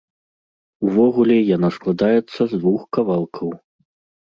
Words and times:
Увогуле, 0.91 1.37
яна 1.55 1.69
складаецца 1.77 2.41
з 2.55 2.65
двух 2.65 2.81
кавалкаў. 2.99 3.57